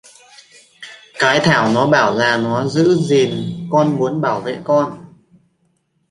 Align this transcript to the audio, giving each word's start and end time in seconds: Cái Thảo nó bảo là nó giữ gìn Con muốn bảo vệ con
Cái 1.19 1.39
Thảo 1.39 1.71
nó 1.73 1.87
bảo 1.87 2.15
là 2.15 2.37
nó 2.37 2.65
giữ 2.65 2.95
gìn 2.95 3.43
Con 3.71 3.95
muốn 3.99 4.21
bảo 4.21 4.41
vệ 4.41 4.61
con 4.63 5.05